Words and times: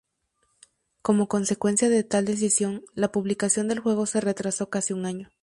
Como 1.03 1.27
consecuencia 1.27 1.87
de 1.87 2.03
tal 2.03 2.25
decisión, 2.25 2.83
la 2.95 3.11
publicación 3.11 3.67
del 3.67 3.81
juego 3.81 4.07
se 4.07 4.19
retrasó 4.19 4.67
casi 4.67 4.93
un 4.93 5.05
año. 5.05 5.29